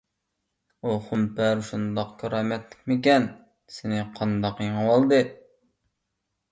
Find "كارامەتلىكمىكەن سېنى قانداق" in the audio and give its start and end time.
2.23-4.67